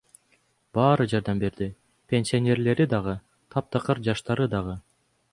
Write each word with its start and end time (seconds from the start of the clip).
Баары 0.77 1.05
жардам 1.11 1.41
берди— 1.43 1.67
пенсионерлери 2.13 2.87
дагы, 2.93 3.15
таптакыр 3.57 4.01
жаштары 4.09 4.49
дагы. 4.55 4.75